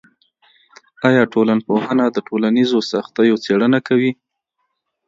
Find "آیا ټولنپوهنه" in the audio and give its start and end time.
1.07-2.05